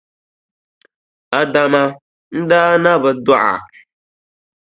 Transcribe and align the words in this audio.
Adama, 1.39 1.81
n 2.39 2.41
daa 2.49 2.73
na 2.83 2.91
bi 3.01 3.09
dɔɣi 3.25 3.41
a. 3.53 3.53